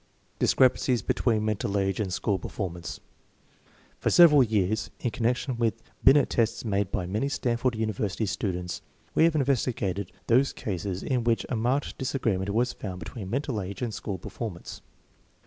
Discrepancies 0.39 1.03
between 1.03 1.45
mental 1.45 1.77
age 1.77 1.99
and 1.99 2.11
school 2.11 2.39
per 2.39 2.49
formance. 2.49 2.99
For 3.99 4.09
several 4.09 4.41
years, 4.41 4.89
in 4.99 5.11
connection 5.11 5.57
with 5.57 5.83
Binet 6.03 6.27
tests 6.27 6.65
made 6.65 6.89
by 6.91 7.05
many 7.05 7.29
Stanford 7.29 7.75
University 7.75 8.25
students, 8.25 8.81
we 9.13 9.25
have 9.25 9.35
investigated 9.35 10.11
those 10.25 10.53
cases 10.53 11.03
in 11.03 11.23
which 11.23 11.45
a 11.49 11.55
marked 11.55 11.99
dis 11.99 12.15
agreement 12.15 12.49
was 12.49 12.73
found 12.73 12.97
between 12.97 13.29
mental 13.29 13.61
age 13.61 13.83
and 13.83 13.93
school 13.93 14.17
performance. 14.17 14.81